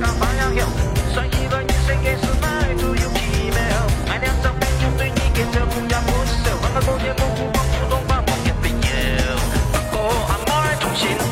[0.00, 0.68] 干巴样样，
[1.14, 3.58] 生意了，人生该是百出又奇妙。
[4.08, 8.88] 买两张票就对你跟着无家不受，换个空间，不管不管，总把梦给丢。
[9.72, 9.96] 不过
[10.28, 11.23] 俺没通信。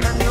[0.00, 0.27] Thank you.